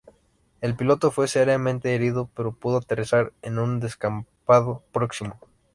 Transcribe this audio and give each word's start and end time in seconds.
El 0.61 0.75
piloto 0.75 1.11
fue 1.11 1.27
seriamente 1.27 1.93
herido 1.93 2.27
pero 2.35 2.53
pudo 2.55 2.77
aterrizar 2.77 3.33
en 3.43 3.59
un 3.59 3.79
descampado 3.79 4.81
próximo. 4.91 5.39